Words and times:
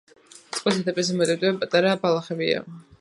წყლის 0.57 0.77
ზედაპირზე 0.77 1.17
მოტივტივე 1.19 1.53
პატარა 1.65 1.93
ბალახებია. 2.07 2.65